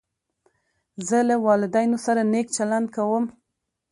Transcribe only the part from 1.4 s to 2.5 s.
والدینو سره نېک